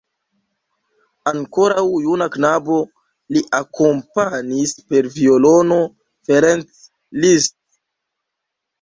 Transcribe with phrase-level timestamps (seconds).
[1.31, 2.79] Ankoraŭ juna knabo,
[3.37, 5.81] li akompanis per violono
[6.33, 6.85] Ferenc
[7.25, 7.61] Liszt.